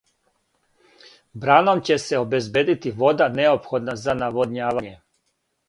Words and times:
Браном 1.43 1.83
ће 1.91 1.99
се 2.05 2.17
обезбедити 2.23 2.95
вода 3.03 3.29
неопходна 3.37 3.99
за 4.07 4.19
наводњавање. 4.25 4.99